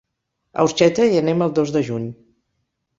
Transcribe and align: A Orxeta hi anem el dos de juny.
A 0.61 0.65
Orxeta 0.69 1.07
hi 1.11 1.21
anem 1.21 1.47
el 1.49 1.55
dos 1.61 1.77
de 1.79 1.87
juny. 1.93 2.13